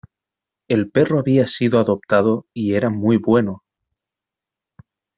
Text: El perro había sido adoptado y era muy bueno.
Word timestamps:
El 0.67 0.89
perro 0.89 1.19
había 1.19 1.45
sido 1.45 1.77
adoptado 1.77 2.47
y 2.55 2.73
era 2.73 2.89
muy 2.89 3.17
bueno. 3.17 3.61